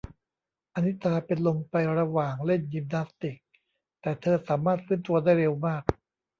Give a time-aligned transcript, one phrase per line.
[0.73, 3.37] อะนิตาเป็นลมไประหว่างเล่นยิมนาสติก
[4.01, 5.83] แต่เธอสามารถฟื้นตัวได้เร็วมาก